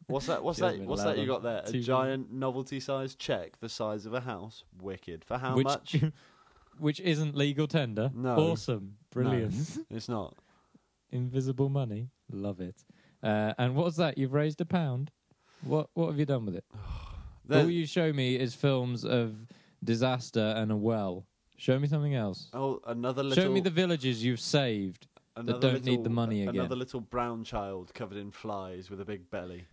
[0.07, 0.43] what's that?
[0.43, 0.79] What's that?
[0.81, 1.63] What's that you got there?
[1.65, 4.65] A giant novelty-sized check the size of a house.
[4.81, 5.25] Wicked.
[5.25, 5.97] For how which, much?
[6.79, 8.11] which isn't legal tender.
[8.15, 8.37] No.
[8.37, 8.97] Awesome.
[9.11, 9.55] Brilliant.
[9.91, 10.35] it's not.
[11.11, 12.11] Invisible money.
[12.31, 12.85] Love it.
[13.23, 14.19] Uh, and what's that?
[14.19, 15.11] You've raised a pound.
[15.63, 16.65] What what have you done with it?
[17.51, 19.35] All you show me is films of
[19.83, 21.27] disaster and a well.
[21.57, 22.49] Show me something else.
[22.53, 23.43] oh, another little.
[23.45, 25.07] Show me the villages you've saved.
[25.37, 26.57] that don't need the money again.
[26.57, 29.67] Another little brown child covered in flies with a big belly.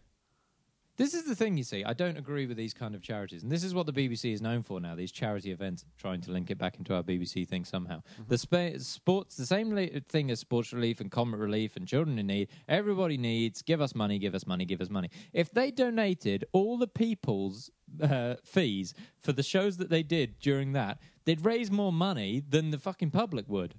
[0.98, 1.84] This is the thing, you see.
[1.84, 4.42] I don't agree with these kind of charities, and this is what the BBC is
[4.42, 4.94] known for now.
[4.94, 8.04] These charity events, trying to link it back into our BBC thing somehow.
[8.28, 9.76] The spa- sports, the same
[10.10, 12.50] thing as sports relief and comic relief and children in need.
[12.68, 13.64] Everybody needs.
[13.64, 14.20] Give us money.
[14.20, 14.66] Give us money.
[14.66, 15.10] Give us money.
[15.34, 17.72] If they donated all the people's
[18.04, 22.72] uh, fees for the shows that they did during that, they'd raise more money than
[22.72, 23.76] the fucking public would.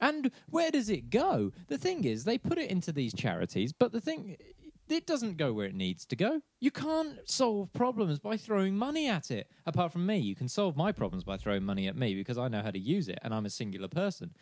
[0.00, 1.52] And where does it go?
[1.68, 4.36] The thing is, they put it into these charities, but the thing,
[4.88, 6.42] it doesn't go where it needs to go.
[6.60, 9.48] You can't solve problems by throwing money at it.
[9.66, 12.48] Apart from me, you can solve my problems by throwing money at me because I
[12.48, 14.34] know how to use it and I'm a singular person.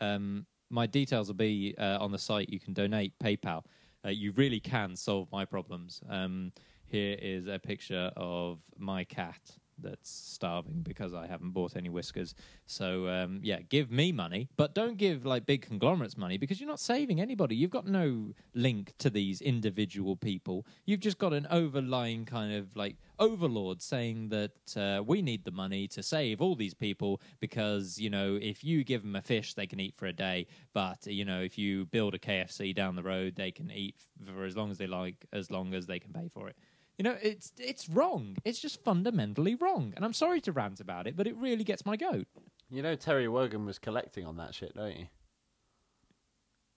[0.00, 2.50] Um, my details will be uh, on the site.
[2.50, 3.64] You can donate PayPal.
[4.04, 6.00] Uh, you really can solve my problems.
[6.08, 6.52] Um,
[6.86, 9.40] here is a picture of my cat
[9.80, 12.34] that's starving because I haven't bought any Whiskas.
[12.66, 16.68] So um, yeah, give me money, but don't give like big conglomerates money because you're
[16.68, 17.56] not saving anybody.
[17.56, 20.66] You've got no link to these individual people.
[20.84, 25.50] You've just got an overlying kind of like overlord saying that uh, we need the
[25.50, 29.54] money to save all these people because you know if you give them a fish
[29.54, 32.96] they can eat for a day, but you know if you build a KFC down
[32.96, 35.98] the road they can eat for as long as they like, as long as they
[35.98, 36.56] can pay for it.
[36.98, 38.36] You know, it's it's wrong.
[38.44, 39.92] It's just fundamentally wrong.
[39.94, 42.26] And I'm sorry to rant about it, but it really gets my goat.
[42.70, 45.06] You know, Terry Wogan was collecting on that shit, don't you?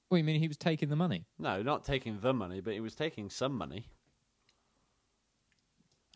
[0.10, 1.26] What do you mean he was taking the money?
[1.40, 3.88] No, not taking the money, but he was taking some money.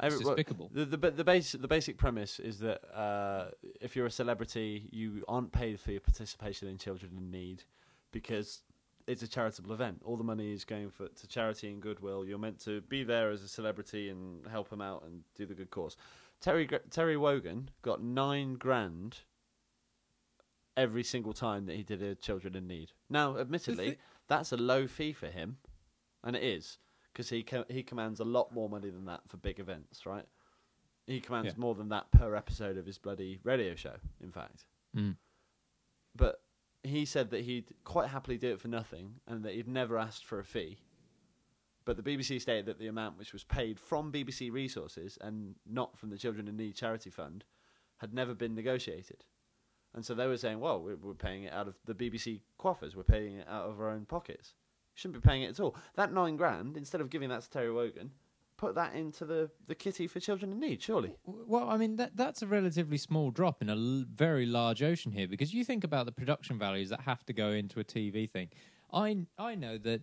[0.04, 0.70] It's Every- despicable.
[0.72, 5.24] The the, the base the basic premise is that uh, if you're a celebrity, you
[5.28, 7.64] aren't paid for your participation in children in need
[8.12, 8.62] because
[9.08, 10.02] it's a charitable event.
[10.04, 12.26] All the money is going for to charity and goodwill.
[12.26, 15.54] You're meant to be there as a celebrity and help them out and do the
[15.54, 15.96] good cause.
[16.42, 19.20] Terry Terry Wogan got nine grand
[20.78, 22.92] every single time that he did a children in need.
[23.10, 25.58] Now, admittedly, that's a low fee for him,
[26.24, 26.80] and it is
[27.14, 30.26] because he co- he commands a lot more money than that for big events, right?
[31.08, 31.60] He commands Yeah.
[31.60, 33.96] more than that per episode of his bloody radio show.
[34.22, 34.66] In fact,
[34.96, 35.16] Mm.
[36.16, 36.44] but
[36.88, 40.26] he said that he'd quite happily do it for nothing, and that he'd never asked
[40.26, 40.80] for a fee.
[41.86, 45.98] But the BBC stated that the amount which was paid from BBC resources and not
[45.98, 47.44] from the Children in Need charity fund
[47.98, 49.24] had never been negotiated.
[49.94, 53.04] And so they were saying, well, we're, paying it out of the BBC coffers, we're
[53.04, 54.54] paying it out of our own pockets.
[54.96, 55.76] Shouldn't be paying it at all.
[55.96, 58.12] That nine grand, instead of giving that to Terry Wogan,
[58.58, 61.16] put that into the, the kitty for Children in Need, surely.
[61.26, 65.12] Well, I mean that that's a relatively small drop in a l- very large ocean
[65.12, 68.30] here because you think about the production values that have to go into a TV
[68.30, 68.50] thing.
[68.94, 70.02] I I know that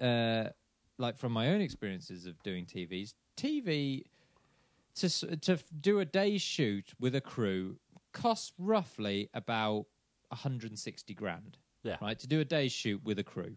[0.00, 0.50] uh,
[0.98, 4.04] like from my own experiences of doing TVs, TV
[4.96, 7.76] to to do a day's shoot with a crew
[8.12, 9.86] costs roughly about
[10.28, 11.58] 160 grand.
[11.82, 11.96] Yeah.
[12.00, 13.56] Right to do a day's shoot with a crew.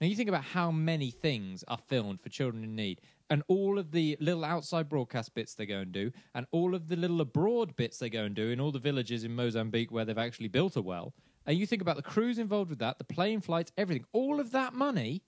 [0.00, 3.78] Now you think about how many things are filmed for children in need, and all
[3.78, 7.20] of the little outside broadcast bits they go and do, and all of the little
[7.20, 10.48] abroad bits they go and do in all the villages in Mozambique where they've actually
[10.48, 11.14] built a well.
[11.46, 14.04] And you think about the crews involved with that, the plane flights, everything.
[14.12, 15.22] All of that money,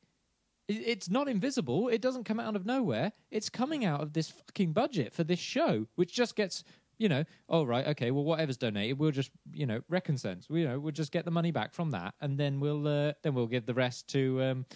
[0.69, 1.89] it's not invisible.
[1.89, 3.13] It doesn't come out of nowhere.
[3.31, 6.65] It's coming out of this fucking budget for this show, which just gets.
[7.01, 8.11] You know, oh right, okay.
[8.11, 10.51] Well, whatever's donated, we'll just you know recompense.
[10.51, 13.13] We you know we'll just get the money back from that, and then we'll uh,
[13.23, 14.67] then we'll give the rest to um,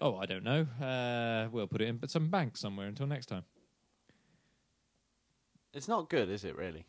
[0.00, 0.66] Oh, I don't know.
[0.80, 3.44] Uh, we'll put it in but some bank somewhere until next time.
[5.72, 6.86] It's not good, is it, really?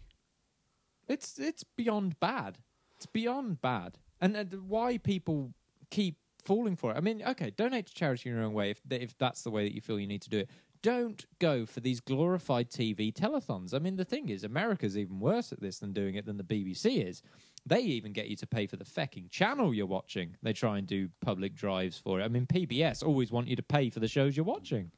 [1.08, 2.58] It's it's beyond bad.
[2.96, 3.98] It's beyond bad.
[4.20, 5.54] And uh, why people
[5.90, 6.98] keep falling for it?
[6.98, 9.64] I mean, okay, donate to charity in your own way if if that's the way
[9.64, 10.50] that you feel you need to do it.
[10.84, 13.74] Don't go for these glorified TV telethons.
[13.74, 16.44] I mean, the thing is, America's even worse at this than doing it than the
[16.44, 17.24] BBC is.
[17.68, 20.38] They even get you to pay for the fecking channel you're watching.
[20.42, 22.24] They try and do public drives for it.
[22.24, 24.90] I mean, PBS always want you to pay for the shows you're watching.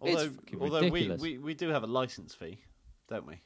[0.00, 2.58] Although, although we, we, we do have a license fee,
[3.08, 3.40] don't we?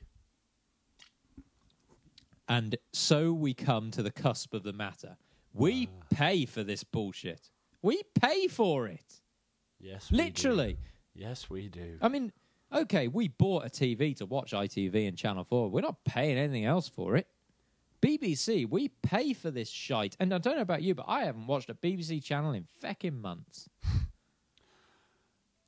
[2.49, 5.17] And so we come to the cusp of the matter.
[5.53, 6.05] We Ah.
[6.11, 7.51] pay for this bullshit.
[7.83, 9.21] We pay for it.
[9.79, 10.25] Yes, we do.
[10.25, 10.79] Literally.
[11.15, 11.99] Yes, we do.
[12.01, 12.33] I mean,
[12.73, 15.69] okay, we bought a TV to watch ITV and Channel 4.
[15.71, 17.27] We're not paying anything else for it.
[18.03, 20.17] BBC, we pay for this shite.
[20.21, 23.21] And I don't know about you, but I haven't watched a BBC channel in feckin'
[23.21, 23.69] months.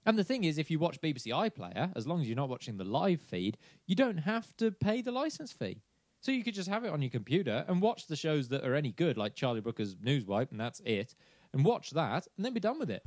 [0.07, 2.77] and the thing is, if you watch BBC iPlayer, as long as you're not watching
[2.77, 5.83] the live feed, you don't have to pay the license fee.
[6.21, 8.75] So you could just have it on your computer and watch the shows that are
[8.75, 11.15] any good, like Charlie Brooker's Newswipe, and that's it.
[11.53, 13.03] And watch that, and then be done with it.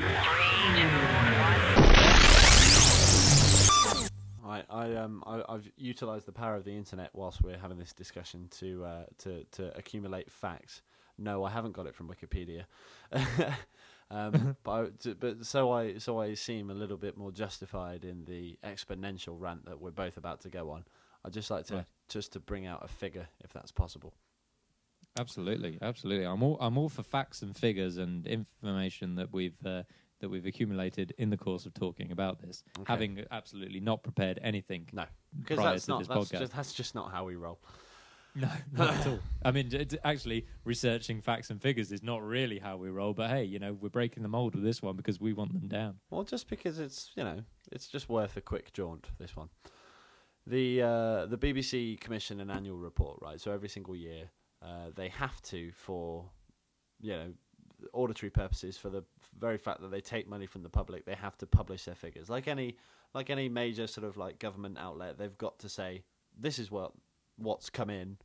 [4.45, 7.93] I, I um I, I've utilised the power of the internet whilst we're having this
[7.93, 10.81] discussion to uh, to to accumulate facts.
[11.17, 12.65] No, I haven't got it from Wikipedia,
[14.11, 18.25] um, but I, but so I so I seem a little bit more justified in
[18.25, 20.83] the exponential rant that we're both about to go on.
[21.23, 21.85] I'd just like to Right.
[22.09, 24.13] just to bring out a figure if that's possible.
[25.17, 26.25] Absolutely, absolutely.
[26.25, 29.83] I'm all I'm all for facts and figures and information that we've uh,
[30.19, 32.85] that we've accumulated in the course of talking about this, Okay.
[32.91, 34.87] having absolutely not prepared anything.
[34.93, 35.05] No,
[35.39, 37.59] because Prior that's to not this that's just, that's just not how we roll.
[38.37, 39.19] No, not at all.
[39.45, 43.13] I mean, it's actually researching facts and figures is not really how we roll.
[43.13, 45.69] But hey, you know, we're breaking the mold with this one because we want them
[45.69, 45.95] down.
[46.09, 49.07] Well, just because it's you know it's just worth a quick jaunt.
[49.19, 49.47] This one,
[50.45, 53.39] the uh, the BBC commission an annual report, right?
[53.39, 54.29] So every single year,
[54.61, 56.25] uh, they have to for
[56.99, 57.33] you know
[57.93, 59.03] auditory purposes for the
[59.39, 62.29] very fact that they take money from the public, they have to publish their figures.
[62.29, 62.75] Like any
[63.13, 66.03] like any major sort of like government outlet, they've got to say
[66.37, 66.91] this is what
[67.37, 68.17] what's come in.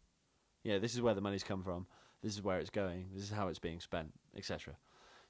[0.64, 1.86] Yeah, this is where the money's come from.
[2.22, 3.08] This is where it's going.
[3.14, 4.74] This is how it's being spent, etc.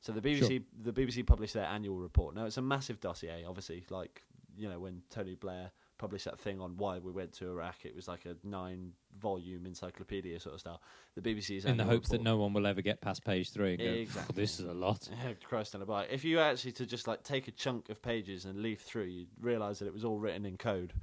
[0.01, 2.35] So the BBC the BBC published their annual report.
[2.35, 3.85] Now it's a massive dossier, obviously.
[3.91, 4.23] Like
[4.57, 7.95] you know when Tony Blair published that thing on why we went to Iraq, it
[7.95, 10.81] was like a nine volume encyclopedia sort of style.
[11.15, 13.79] The BBC's in the hopes that no one will ever get past page three and
[13.79, 14.35] go, Exactly.
[14.35, 15.09] "Oh, "This is a lot."
[15.45, 16.09] Christ on a bike.
[16.11, 19.29] If you actually to just like take a chunk of pages and leaf through, you'd
[19.41, 20.95] realise that it was all written in code,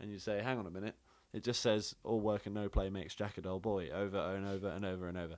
[0.00, 0.94] and you say, "Hang on a minute,"
[1.32, 4.46] it just says "all work and no play makes Jack a dull boy" over and
[4.46, 5.36] over and over and over.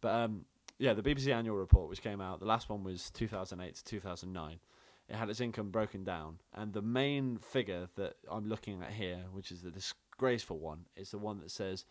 [0.00, 0.44] But um,
[0.78, 4.58] yeah, the BBC annual report, which came out, the last one was 2008 to 2009.
[5.10, 9.24] It had its income broken down, and the main figure that I'm looking at here,
[9.32, 11.84] which is the disgraceful one, is the one that says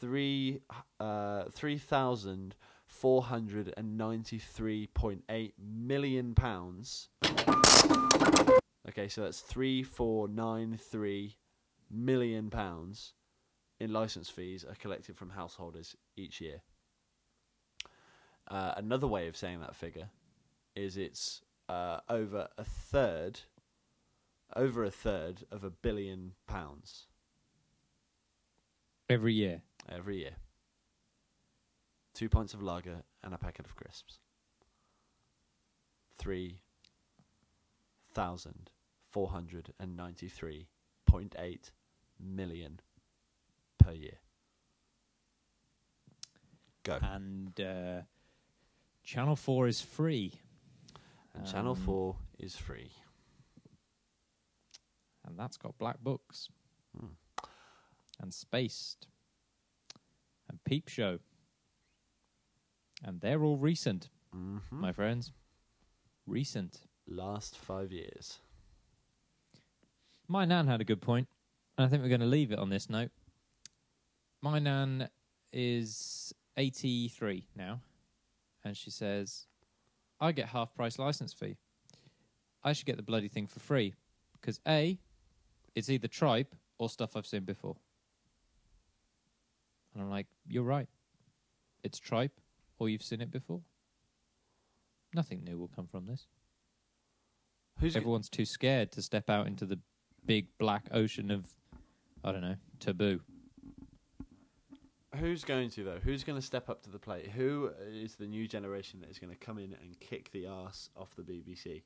[0.00, 0.60] three
[1.00, 2.54] uh, three thousand
[2.86, 7.08] four hundred and ninety three point eight million pounds.
[8.88, 11.36] Okay, so that's three four nine three
[11.90, 13.14] million pounds
[13.80, 16.62] in license fees are collected from householders each year.
[18.46, 20.10] Uh, another way of saying that figure
[20.76, 23.40] is it's uh, over a third,
[24.54, 27.06] over a third of a billion pounds
[29.12, 30.36] Every year, every year.
[32.14, 34.20] Two pints of lager and a packet of crisps.
[36.16, 36.60] Three
[38.14, 38.70] thousand
[39.10, 40.68] four hundred and ninety-three
[41.04, 41.72] point eight
[42.18, 42.80] million
[43.76, 44.18] per year.
[46.84, 46.98] Go.
[47.02, 48.00] and uh,
[49.04, 50.32] Channel Four is free,
[51.34, 52.92] And Channel um, 4 is free.
[55.26, 56.48] and that's got Black Books
[56.98, 57.14] Hmm.
[58.20, 59.06] and Spaced
[60.48, 61.20] and Peep Show,
[63.04, 65.32] and they're all recent, hmm my friends.
[66.26, 66.82] Recent.
[67.08, 68.38] Last five years.
[70.28, 71.28] My nan had a good point,
[71.76, 73.10] and I think we're going to leave it on this note.
[74.40, 75.08] My nan
[75.52, 77.80] is 83 now,
[78.64, 79.46] and she says,
[80.22, 81.56] I get half price license fee.
[82.62, 83.94] I should get the bloody thing for free
[84.40, 85.00] because A,
[85.74, 87.74] it's either tripe or stuff I've seen before.
[89.92, 90.86] And I'm like, you're right.
[91.82, 92.40] It's tripe
[92.78, 93.62] or you've seen it before.
[95.12, 96.28] Nothing new will come from this.
[97.80, 99.80] Who's Everyone's too scared to step out into the
[100.24, 101.46] big black ocean of,
[102.22, 103.20] I don't know, taboo.
[105.18, 105.98] Who's going to though?
[106.02, 107.28] Who's going to step up to the plate?
[107.30, 110.88] Who is the new generation that is going to come in and kick the ass
[110.96, 111.82] off the BBC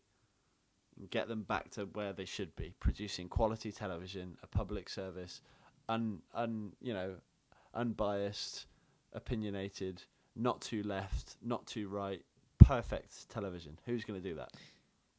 [0.98, 5.40] and get them back to where they should be, producing quality television, a public service,
[5.88, 7.16] un, un you know,
[7.74, 8.66] unbiased,
[9.12, 10.02] opinionated,
[10.36, 12.22] not too left, not too right,
[12.58, 13.78] perfect television.
[13.86, 14.52] Who's going to do that?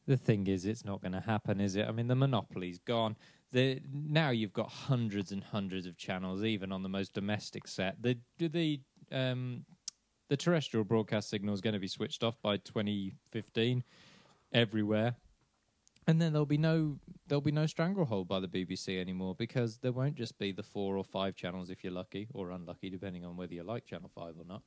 [0.06, 1.86] The thing is, it's not going to happen, is it?
[1.86, 3.16] I mean, the monopoly's gone.
[3.50, 8.00] The now you've got hundreds and hundreds of channels, even on the most domestic set.
[8.02, 8.80] The the
[9.10, 9.64] um,
[10.28, 13.82] the terrestrial broadcast signal is going to be switched off by 2015
[14.52, 15.16] everywhere.
[16.06, 19.92] And then there'll be no there'll be no stranglehold by the BBC anymore because there
[19.92, 23.36] won't just be the four or five channels if you're lucky or unlucky, depending on
[23.36, 24.62] whether you like Channel Five or not.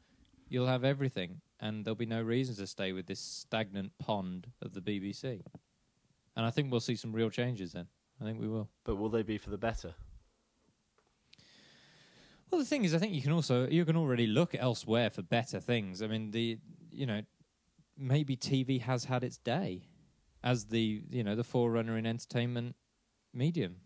[0.49, 4.73] You'll have everything, and there'll be no reason to stay with this stagnant pond of
[4.73, 5.41] the BBC.
[6.35, 7.87] And I think we'll see some real changes then.
[8.21, 8.69] I think we will.
[8.83, 9.93] But will they be for the better?
[12.51, 15.21] Well, the thing is, I think you can also you can already look elsewhere for
[15.21, 16.01] better things.
[16.01, 16.59] I mean, the
[16.91, 17.21] you know
[17.97, 19.83] maybe TV has had its day
[20.43, 22.75] as the you know the forerunner in entertainment
[23.33, 23.77] medium.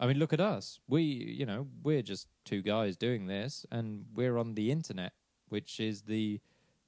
[0.00, 0.80] I mean, look at us.
[0.88, 5.12] We you know we're just two guys doing this, and we're on the internet,
[5.48, 6.40] which is the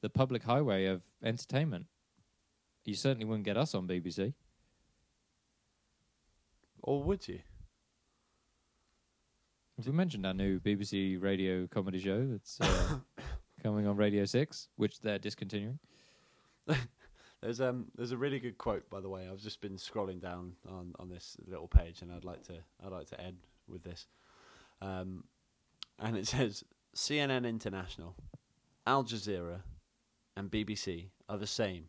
[0.03, 1.87] the public highway of entertainment.
[2.85, 4.35] You certainly wouldn't get us on BBC.
[6.87, 7.41] Or would you?
[9.77, 12.99] Have we mentioned our new BBC radio comedy show that's uh,
[13.63, 15.79] coming on Radio Six, which they're discontinuing?
[17.43, 19.29] There's um there's a really good quote by the way.
[19.31, 22.91] I've just been scrolling down on, on this little page and I'd like to I'd
[22.91, 23.37] like to end
[23.69, 24.07] with this.
[24.81, 25.23] Um
[25.99, 26.65] and it says
[26.97, 28.17] CNN International,
[28.87, 29.61] Al Jazeera
[30.35, 31.85] and BBC are the same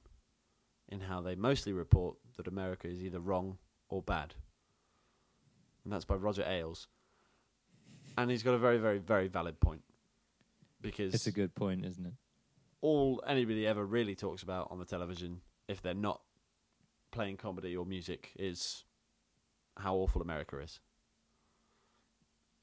[0.90, 3.58] in how they mostly report that America is either wrong
[3.90, 4.36] or bad.
[5.88, 6.90] And that's by Roger Ailes.
[8.18, 9.84] And he's got a very, very, very valid point.
[10.82, 12.12] Because It's a good point, isn't it?
[12.82, 16.20] all anybody ever really talks about on the television, if they're not
[17.12, 18.84] playing comedy or music, is
[19.78, 20.82] how awful America is.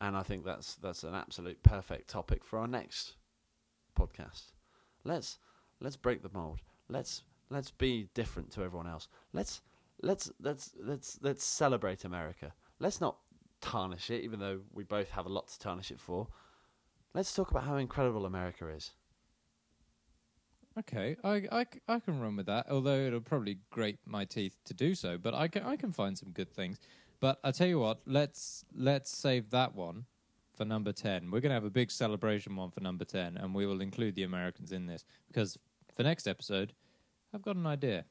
[0.03, 3.16] And I think that's that's an absolute perfect topic for our next
[3.99, 4.53] podcast.
[5.03, 5.39] Let's
[5.81, 6.61] let's break the mold.
[6.91, 9.09] Let's let's be different to everyone else.
[9.33, 9.62] Let's
[10.03, 12.53] let's let's let's let's celebrate America.
[12.79, 13.16] Let's not
[13.61, 16.29] tarnish it, even though we both have a lot to tarnish it for.
[17.14, 18.91] Let's talk about how incredible America is.
[20.77, 22.66] Okay, I I can run with that.
[22.68, 26.18] Although it'll probably grate my teeth to do so, but I can I can find
[26.18, 26.79] some good things.
[27.20, 30.07] But I tell you what, let's let's save that one
[30.57, 31.31] for number ten.
[31.31, 34.25] We're gonna have a big celebration one for number ten, and we will include the
[34.25, 35.57] Americans in this because
[35.95, 36.72] for next episode,
[37.33, 38.05] I've got an idea.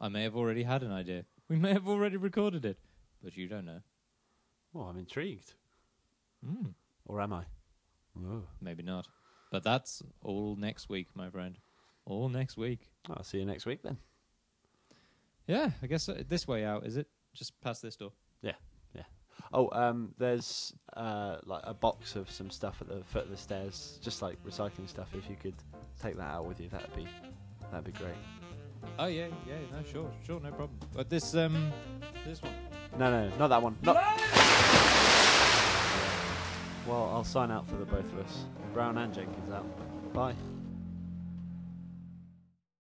[0.00, 1.24] I may have already had an idea.
[1.48, 2.76] We may have already recorded it,
[3.22, 3.80] but you don't know.
[4.72, 5.54] Well, I'm intrigued.
[6.46, 6.74] Mm,
[7.06, 7.44] Or am I?
[8.18, 8.42] Oh.
[8.60, 9.06] maybe not.
[9.50, 11.56] But that's all next week, my friend.
[12.04, 12.80] All next week.
[13.08, 13.96] I'll see you next week then.
[15.46, 17.06] Yeah, I guess uh, this way out is it?
[17.34, 18.12] Just past this door.
[18.42, 18.52] Yeah,
[18.94, 19.02] yeah.
[19.52, 23.36] Oh, um, there's uh, like a box of some stuff at the foot of the
[23.36, 25.08] stairs, just like recycling stuff.
[25.14, 25.54] If you could
[26.02, 27.06] take that out with you, that'd be
[27.70, 28.14] that'd be great.
[28.98, 30.78] Oh yeah, yeah, no, sure, sure, no problem.
[30.94, 31.72] But this um,
[32.24, 32.52] this one.
[32.98, 33.76] No, no, not that one.
[33.82, 33.96] Not.
[36.86, 38.44] Well, I'll sign out for the both of us.
[38.72, 39.66] Brown and Jenkins out.
[40.12, 40.34] Bye.